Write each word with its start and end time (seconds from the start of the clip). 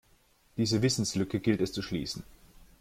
Diese 0.57 0.81
Wissenslücke 0.81 1.39
gilt 1.39 1.61
es 1.61 1.73
zu 1.73 1.83
schließen. 1.83 2.23